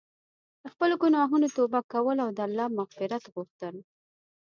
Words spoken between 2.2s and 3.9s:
او د الله مغفرت غوښتل.